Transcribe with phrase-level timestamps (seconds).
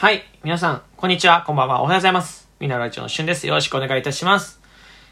[0.00, 0.24] はい。
[0.42, 1.44] 皆さん、こんにちは。
[1.46, 1.82] こんばんは。
[1.82, 2.48] おはようございます。
[2.58, 3.46] みなラジオのしゅんです。
[3.46, 4.58] よろしくお願いいたします。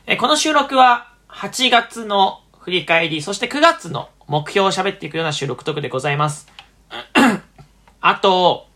[0.06, 6.48] えこの収録は、8月の振り返り、そして9月の目標を喋っていくような収録トークでございます。
[8.00, 8.66] あと、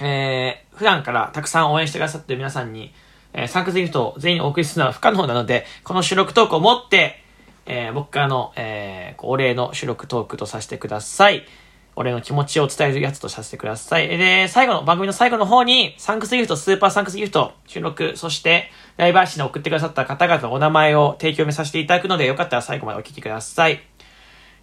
[0.00, 2.92] えー、普段からたくさん応援してくださってる皆さんに、
[3.32, 7.22] えー、サンクスギフトを全員お送りするのは不可能なので、この収録トークをもって、
[7.64, 11.44] えー、僕からの、えー、お礼の収録トークとさせてください。
[11.98, 14.06] お礼の気持ちを伝えるやつとさせてください。
[14.06, 23.72] で、最後の、番組の最後の方に、サンクスギフト、スーパーサンクスギフト、収録、そして、ライブ配信で送ってくださった方々のお名前を提供させていただくので、よかったら最後までお聞きください。
[23.72, 23.80] よ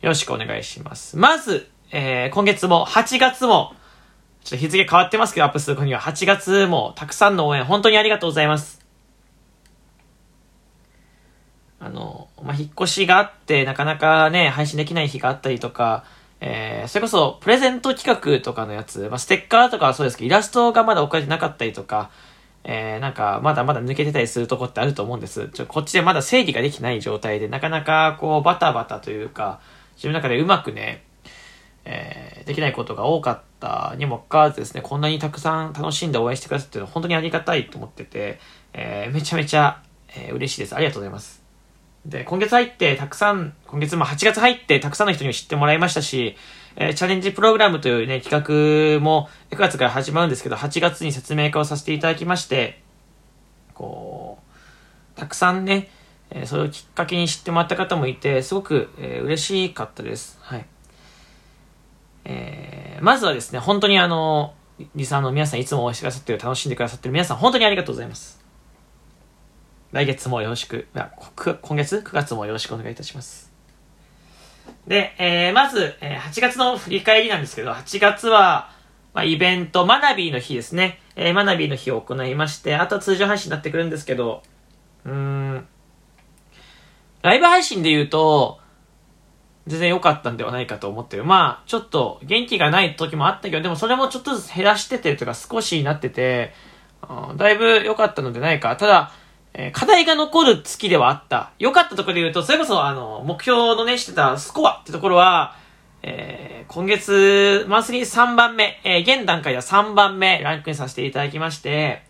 [0.02, 1.18] ろしくお願いします。
[1.18, 3.76] まず、えー、今月も、8月も、
[4.46, 8.80] ちょっと日付変わってますけど、アップする頃には、8月もたくさんの応援、本当にありがとうございます。
[11.82, 16.06] あの、まあ、引っ越しがあって、なかなかね、配信できない日があったりとか、
[16.48, 22.12] えー、それこそ、プレゼント企画とかのやつ、まあ、ステッカーとかはそうですけど、イラストがまだ置かれてなかったりとか、
[22.64, 25.50] えー、なんか、まだまだ抜けてたりするとこってあると思うんです。
[25.50, 29.60] ちょ、こっちでまだ整理ができない状態で、なかなか、こう、バタバタというか、
[29.96, 31.04] 自分の中でうまくね、
[31.84, 38.40] えー、できないことが多かったにもかかわらずですね、こんなにたくさん楽しんで応援してくださってるのは本当にありがたいと思ってて、
[38.74, 40.76] えー、めちゃめちゃ、えー、嬉しいです。
[40.76, 41.45] ありがとうございます。
[42.06, 46.36] で、今月入ってたくさん、今月も8月入ってたくさんの人に知ってもらいましたし、
[46.76, 52.82] えーチャレンジプログラムというね、企画も9月から始まるんですけど、8月に説明会をさせていただきまして、
[53.74, 54.38] こ
[55.16, 55.90] う、たくさんね、
[56.30, 60.38] えーそれをきっかけに知ってもらった方もいて、すごく、えー嬉しかったです。
[60.42, 60.66] はい。
[62.26, 64.54] えーまずはですね、本当にあの、
[64.96, 68.45] リサーの皆さんいつも応援してくださってる、楽しんでくださってる皆さん、本当にありがとうございます。
[69.96, 73.50] 来月もよろしく、いや今月 ?9 月もよろしくお願いいたします。
[74.88, 78.72] で、えーまず、えー8月の振り返りなんですけど、8月は、
[79.14, 81.00] まあ、イベント、マナビーの日ですね。
[81.16, 84.44] えーマナビーの日を行いまして、あとは通常配信になってくるんですけど、
[85.06, 85.66] うん、
[87.22, 88.60] ライブ配信で言うと、
[89.66, 91.24] 全然良かったんではないかと思ってる。
[91.24, 96.52] まあ、ちょっと元気がない時もあったけど、でもそれもちょっとずつ減らしててとか少しになってて、
[97.10, 98.76] うんだいぶ良かったのではないか。
[98.76, 99.14] ただ、
[99.58, 101.54] えー課題が残る月ではあった。
[101.60, 105.56] 良かったところで言うと、それこそあの、目標のね、してたスコアってところは、
[106.04, 112.04] えー今月、マンスリー3番目、えー現段階では3番目、ランクインさせていただきまして、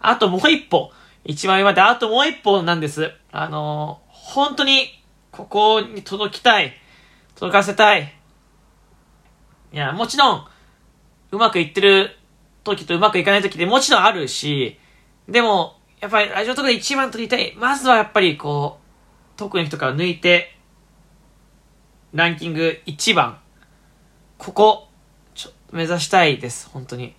[0.00, 0.92] あともう一歩、
[1.24, 3.10] 一番上まであともう一歩なんです。
[3.32, 6.72] あのー本当に、ここに届きたい。
[7.36, 8.12] 届かせたい。
[9.72, 10.44] いや、もちろん、
[11.32, 12.16] うまくいってる
[12.64, 14.80] 時とうまくいかない時でもちろんあるし、
[15.28, 17.54] でも、やっぱりラジオとかで一番取りたい。
[17.56, 20.56] まずはやっぱりこう、特に人から抜いて、
[22.12, 23.38] ランキング1番。
[24.38, 24.88] ここ、
[25.34, 26.68] ちょっと目指したいです。
[26.70, 27.14] 本当に。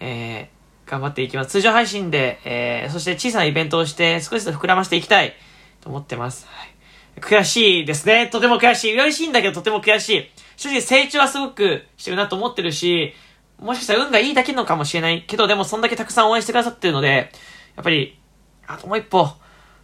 [0.00, 1.50] えー、頑張っていきます。
[1.50, 5.34] 通常配信で、えー、そして小さなイベントをして少しずつ膨らましていきたい
[5.80, 6.46] と思ってます。
[6.48, 6.78] はい。
[7.20, 8.28] 悔しいですね。
[8.28, 8.94] とても悔しい。
[8.94, 10.30] 嬉しいんだけどとても悔しい。
[10.56, 13.14] 正直成長はすごくしてるなと思ってるし、
[13.58, 17.32] もしかしたら運がいいだけのかもしれないけど、でもそんだけたくさん応援してくださってるので、
[17.78, 18.18] やっぱり、
[18.66, 19.28] あともう一歩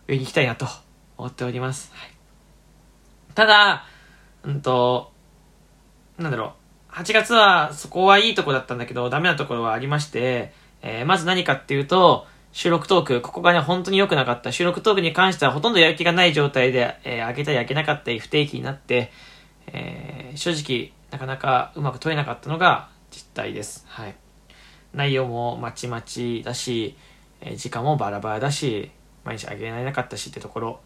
[0.09, 0.67] 上に行きたいなと
[1.17, 1.93] 思っております。
[1.95, 2.11] はい、
[3.37, 3.87] ただ、
[4.43, 5.13] うんと、
[6.19, 6.55] なんだろ
[6.91, 6.93] う。
[6.93, 14.51] 8月はそこはいいとこだったんだけど、ダメなところはありまして、えーまず何かっていうと、収録トーク、ここがね、本当に良くなかった。
[14.51, 19.13] 収録トークに関してはほとんどやる気がない状態で、えー、上げたり上げなかったり不定期になって、
[19.69, 23.85] えー正直、なかなかうまく撮れなかったのが実態です。
[23.87, 24.17] はい。
[24.93, 26.97] 内容もまちまちだし、
[27.45, 28.91] え時間もバラバラだし、
[29.25, 30.81] 毎日上げられなかったしってところ、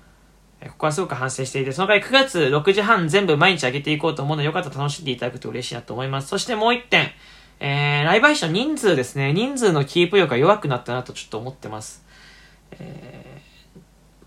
[0.61, 6.29] えここはすごく反省していて、その代わり9月6時半全部毎日上げていこうと思うので、よかったら楽しんでいただくと嬉しいなと思います。
[6.29, 7.11] そしてもう一点、
[7.61, 9.33] えー、ライブ配信の人数ですね。
[9.33, 12.05] 人数のキープ力が弱くなったなとちょっと思ってます。
[12.73, 13.29] えー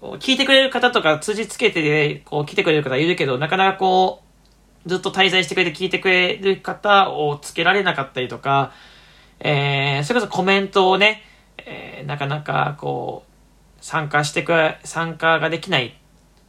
[0.02, 4.24] 聞いてくれる方とか通じつけて、こう来てくれる方いるけど、なかなかこ
[4.86, 8.74] う、ずっと滞在してくれて聞いてくれる方をつけられなかったりとか、
[9.40, 11.22] えー、それこそコメントをね、
[11.66, 14.54] えーなかなかこう、参加してく、
[14.84, 15.98] 参加ができない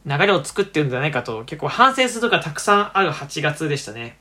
[0.05, 4.17] 流れを作ってるんじゃないかと、結構反省するとかたくさんある8月でしたね。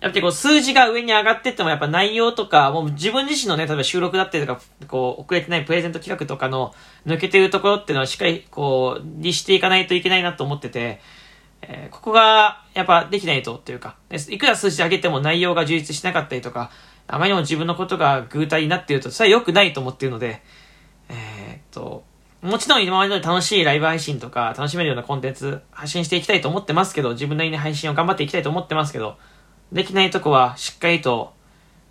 [0.00, 6.74] やっぱりこう数字が上に上がってってもやっぱ内容とか、もう自分自身のね、例えば収録だったりとか、こう、遅れてないプレゼント企画とかの
[7.06, 11.00] 抜けてるところっていうのはしっかりこう、律していかないといけないなと思ってて、
[11.62, 13.94] えーここがやっぱできないとっていうか、
[14.28, 16.72] いくら数字上げても内容が充実しなかったりとか、
[17.06, 20.42] あまりにも自分のことが具体になっていると、それは良くないと思っているので、
[21.08, 22.04] えーっと、
[22.42, 29.16] もちろん今までの楽しいライブ配信とか楽しめるようなコンテンツ発信していきたいと思ってますけど、自分なりに配信を頑張っていきたいと思ってますけど、
[29.70, 31.32] できないとこはしっかりと、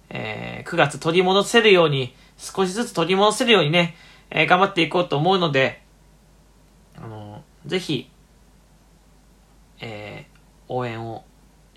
[0.09, 3.95] えー、9月取り戻せるように、少しずつ取り戻せるようにね、
[4.29, 5.81] えー、頑張っていこうと思うので、
[6.97, 8.09] あのー、ぜひ、
[9.79, 11.23] えー、応援を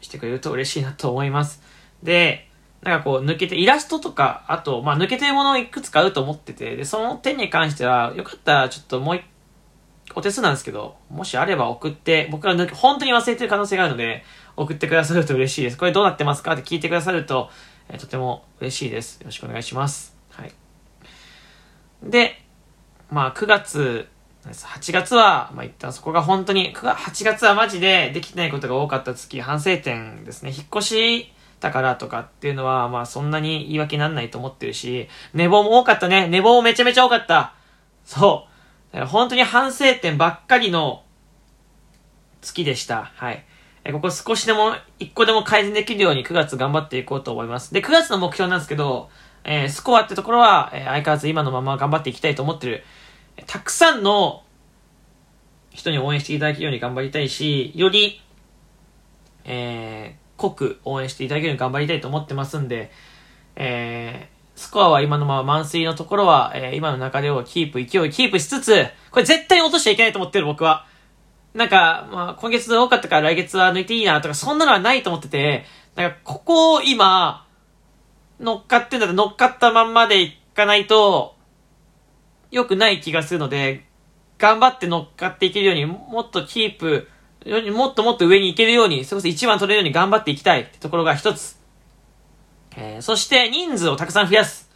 [0.00, 1.62] してくれると嬉しいなと思います。
[2.02, 2.48] で、
[2.84, 9.22] なんかこう、抜けて、イラストとか、あと、まあ、抜けてるものをいくつかあると思ってて、で、その点に関しては、よかったら、ちょっともう一、
[10.14, 14.22] お手数なんですけど、もしあれば送って、僕が、本当に忘れてる可能性があるので、
[14.56, 15.78] 送ってくださると嬉しいです。
[15.78, 17.48] これどうなってますかって聞いてくださると、
[17.88, 19.19] えー、とても嬉しいです。
[19.20, 20.14] よろしくお願いします。
[20.30, 20.52] はい。
[22.02, 22.42] で、
[23.10, 24.08] まあ、9月、
[24.44, 30.50] 8月は、まあ、一旦そこが本当に、9月、8月はマジでできてないことが多かった月、反省点ですね。
[30.50, 31.33] 引っ越し
[31.64, 36.28] たからとかっていうのは、まあそんなに言い訳なんないと思ってるし、寝坊も多かったね。
[36.28, 37.55] 寝坊もめちゃめちゃ多かった。
[38.05, 38.46] そ
[38.93, 39.06] う。
[39.06, 41.02] 本当に反省点ばっかりの
[42.43, 43.11] 月でした。
[43.14, 43.44] はい。
[43.84, 47.72] えここ少しでも、一個でも改善できるように9月頑張っていこうと思います。
[47.72, 49.08] で、9月の目標なんですけど、
[49.43, 52.84] えー、スコアってところは、えー、相変わらず今のまま頑張っていきたいと思ってる。
[53.46, 54.43] たくさんの
[55.70, 58.20] 人に応援していただけるように頑張りたいし、より、
[59.44, 62.90] えー、濃く応援していただけるように頑張りたいと思ってますんで、
[63.56, 70.86] えー、スコアは今のまま満水のところは、えー、今の流れをキープ、勢いキープしつつ、これ絶対に落としちゃいけないと思ってる僕は。
[71.54, 75.64] なんか、まあ、今月多かったから来月は抜いていいなとか、そんなのはないと思ってて、
[75.94, 77.46] なんか、ここを今、
[78.40, 81.37] 乗っかってんだったら乗っかったまんまでいかないと、
[82.50, 83.87] 良くない気がするので、
[84.38, 87.08] 頑張って乗っかっていけるように、もっとキープ、
[87.73, 91.58] もっともっと上に行けるように、それこそ1番取れるように頑張っていきたいってところが一つ。
[92.76, 94.70] えー、そして人数をたくさん増やす。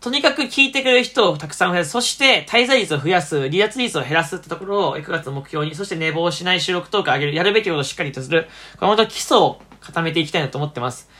[0.00, 1.90] とにかく聞いてくれる人をたくさん増やす。
[1.90, 3.48] そして滞在率を増やす。
[3.50, 7.34] 離脱率を減らすってところを9月の目標に、そして寝坊しない収録トークを上げる。
[7.34, 8.48] やるべきことをしっかりとする。
[8.76, 11.10] これ本当基礎を固めていきたいなと思ってます。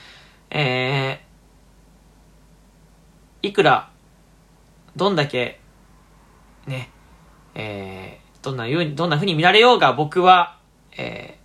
[0.51, 3.91] えー、いくら、
[4.97, 5.61] どんだけ、
[6.67, 6.91] ね、
[7.55, 10.60] えー、どんなように、どんな風に見られようが僕は、
[10.97, 11.39] え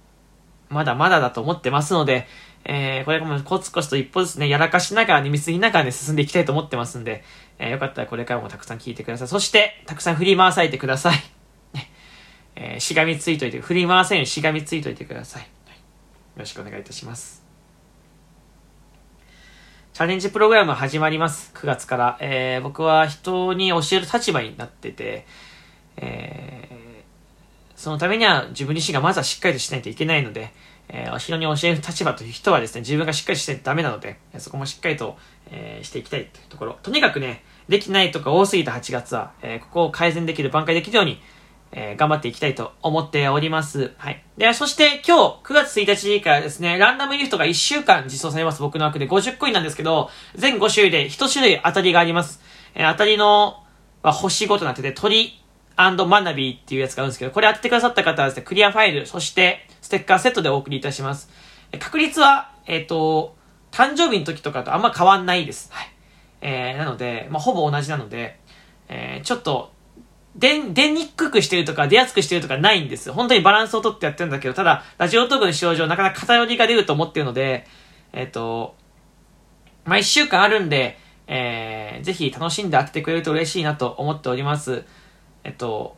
[0.69, 2.27] ー、まだまだだと思ってますので、
[2.65, 7.23] えー、これからもコツコツと一歩ずつね、やらかしながらね、見過ぎながらね、進んでいきたいと思ってますんで、
[7.59, 9.27] えー、よかったらこれからもたくさん聞いてください。
[9.27, 11.17] そして、たくさん振り回されてください。
[12.55, 15.41] えー、しがみついといて、振り回せんようにしがみついといてください。
[15.41, 15.83] はい、よ
[16.37, 17.45] ろしくお願いいたします。
[19.93, 21.53] チャレンジプログラム始まります。
[21.53, 22.17] 9月から。
[22.19, 25.25] えー、僕は人に教える立場になってて、
[25.95, 26.74] えー、
[27.75, 30.51] そのためには自分自身がまずはしっかりとしないといけないので、
[30.87, 35.17] えー、人に教える立場という人はですね、自分がしっかりしてないとダメなので、そこもしっかりと、
[35.51, 36.77] えー、していきたいというところ。
[36.83, 41.19] とにかくね、できないとか多すぎた8月は、えー、ここを改善できる、挽回できるように、
[41.71, 43.93] えー、頑張っていきたいと思っております。
[43.97, 44.23] はい。
[44.37, 48.61] で、そして今日、9月1日からですね、ランダムリフトが1週間実装されます。
[48.61, 52.41] 僕の枠で50コインなんですけど、全5種類で1種類当たりがあります。
[52.75, 53.63] えー、当たりの、
[54.03, 55.41] は星5となってて、鳥、
[55.77, 61.29] マナビーっていうやつがあるんですけど、これ当ててくださった方はですね、クリアファイル、そしてステッカーセットでお送りいたします。
[61.79, 63.35] 確率は、えっ、ー、と、
[63.71, 65.69] 誕生日の時とかとあんま変わんないです。
[65.73, 65.91] はい。
[66.41, 68.39] えー、なので、まあ、ほぼ同じなので、
[68.87, 69.73] えー、ちょっと、
[70.35, 73.11] 出、出にくくしてるとか、出やすくしてるとかないんです。
[73.11, 77.65] 本当にバランスをとってやってるんだけど、ただ、ラジオトークの使用上、なかなか偏りが出ると思ってるので、
[78.13, 78.75] えっ、ー、と、
[79.85, 84.83] まあ、一週間あるんで、えー、ぜひ楽しんで当ててくれると嬉しいなと思っております。
[85.45, 85.95] えっと、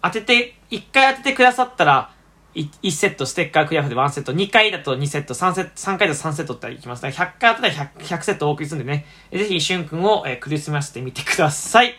[0.00, 2.12] 当てて、1回当ててくださったら、
[2.54, 7.04] 1セット、ステッカークリアフで1セット、2回だと2セット、3セット、3回だと3セットっていきます。
[7.04, 11.94] 100回当てたら 100, 100セットお送りするんでね、ぜひ、しゅんくんを、えー、クリスマスで見てください。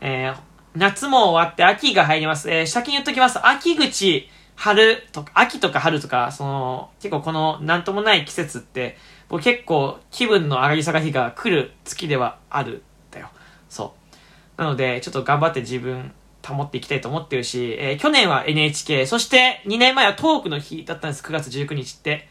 [0.00, 0.40] えー、
[0.76, 2.50] 夏も終わって秋が入ります。
[2.50, 3.44] えー、先に言っときます。
[3.44, 8.96] 秋口、春とか、秋とか春とか、その、結構この、なんともない季節って、
[9.28, 13.30] 僕結構気分の上がり下がりが来る月ではあるんだよ。
[13.68, 13.99] そう。
[14.60, 16.12] なので、ちょっと頑張って自分
[16.46, 22.28] 保っていきたいと思ってるし、えー、去年は NHK、そして2年前はトークの日だったんです、9月19日って。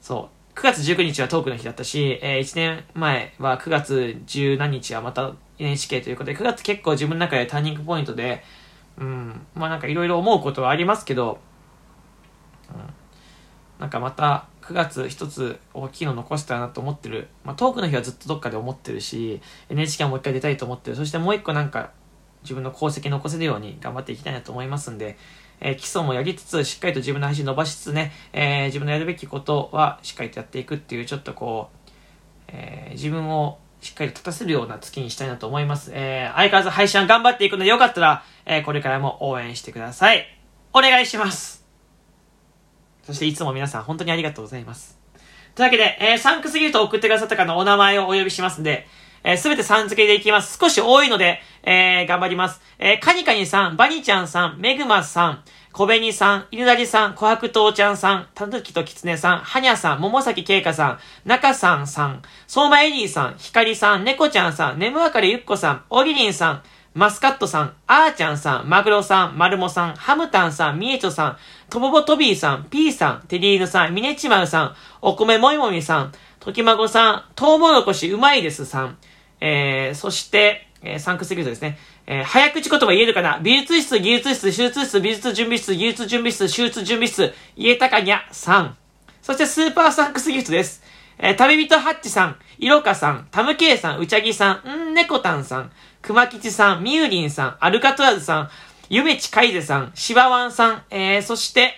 [0.00, 0.58] そう。
[0.58, 8.42] 9月19日はトークの日だったし、えー、1年前は9月10何日はまた NHK ということで、9月結構自分の中でターニングポイントで、
[8.98, 11.38] うん、まあなんかいろいろ思うことはありますけど、
[13.78, 17.28] なんかまた9月一つ大きいの残したいなと思ってる。
[17.44, 20.96] まあ、トークの日はずっとどっかで思ってるし、NHK はもう一回出たいと思ってる。
[20.96, 21.90] そしてもう一個なんか
[22.42, 25.16] 自分の功績残せるように頑張っていきたいなと思いますんで、
[25.60, 31.90] えー、基礎もやりつつ、しっかりと自分の配信伸ばしつつね、えー、自分のやるべきことはしっかりとやっていくっていう、ちょっとこう、
[32.48, 35.90] えー、自分をしっかり立たせるような月にしたいなと思います。
[35.94, 40.26] えー、相変わらず配信は頑張っていくので、よかったら、えー、これからも応援してください。
[40.72, 41.63] お願いします
[43.04, 44.98] そしていつも皆さん本当にありがとうございます。
[45.54, 48.86] というわけで、えー、サンクスギフトを送ってくださった方のお名前をお呼びしますんで、
[49.26, 50.58] えす、べてさん付けでいきます。
[50.58, 52.60] 少し多いので、えー、頑張ります。
[52.78, 55.42] えー、カニカニさん、バニちゃんさん、メグマさん、
[55.72, 66.62] 小紅さん、犬なりさん、琥珀父ちゃんさん、たぬきときつねさん、はにゃさん、桃崎けいかさん、中さんさん、相馬エリーさん、ひかりさん、猫ちゃんさん、ねむあかりゆっこさん、おぎりんさん、
[66.94, 71.36] マスカットさん、あーちゃんさん、マグロさん、マルモさん、ハムタンさん、ミエチョさん、
[71.68, 78.96] トボボトビーさん、ピーさん、テリーヌさん、ミネチマウさん、お米もいもみさん、ときまごさん、トウモロコシうまいですさん、
[79.40, 81.78] えー、そして、えー、サンクスギルトですね。
[82.06, 83.40] えー、早口言葉言えるかな？
[83.42, 88.76] 美術室、技術室、手術室、美術準備室、技術準備室、手術準備室、言えたかにゃ、さん。
[89.20, 90.84] そしてスーパーサンクスギフトです。
[91.18, 95.72] えー、旅人ハッチさん、いろかさん、タムケイさん、うちゃぎさん、んねこたんさん、
[96.04, 98.50] くまきちさん、みゆりんさん、アルカトラズさん、
[98.90, 101.72] ゆめちかいぜさん、しばわんさん、えー、そして、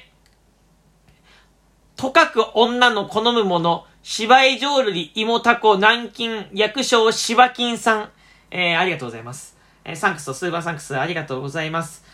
[1.95, 8.11] とかく女の好むもの、芝居浄瑠璃、芋タコ、南京、薬草、芝金さん、
[8.51, 9.57] えー、ありがとうございます。
[9.85, 12.05] えー、サンクスとスーパーサンクスありがとうございます。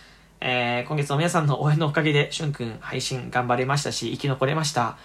[0.42, 4.98] えー、今月も皆さんの応援のおかげで、しゅんくん配信頑張れましたし、生き残れました。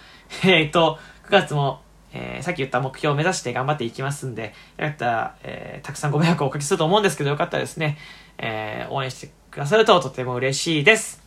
[0.44, 1.80] えっ、と、9月も、
[2.12, 7.98] えー、さっき言った目標を目指して頑張っていきますんで、よかったら、えー、たくさんご迷惑をおかけすると思うんですけど、よかったらですね、
[8.38, 11.22] えー、応援してくださるととても嬉しいです。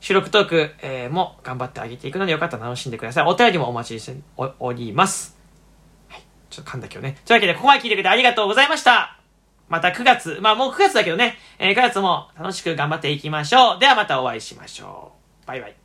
[0.00, 3.24] 収録トーク、えー、も頑張ってあげていくので、よかったら楽しんでください。
[3.26, 4.16] お便りもお待ちして
[4.58, 5.38] おります。
[6.08, 6.22] はい。
[6.50, 7.16] ちょっと噛んだ今日ね。
[7.24, 9.18] というわけで、ここまで聞いてくれてありがとうございました。
[9.68, 13.78] また9月、まあもう9月だけどね、えー、9月も楽しく頑張っていきましょう。
[13.78, 15.12] ではまたお会いしましょ
[15.44, 15.46] う。
[15.46, 15.83] バイバイ。